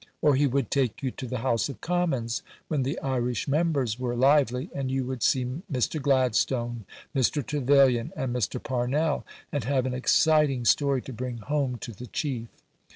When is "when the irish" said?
2.69-3.47